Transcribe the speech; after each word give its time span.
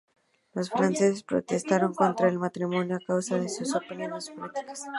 Los 0.55 0.71
franceses 0.71 1.21
protestaron 1.21 1.93
contra 1.93 2.27
el 2.27 2.39
matrimonio 2.39 2.95
a 2.95 3.05
causa 3.05 3.37
de 3.37 3.47
sus 3.49 3.75
opiniones 3.75 4.31
políticas. 4.31 4.85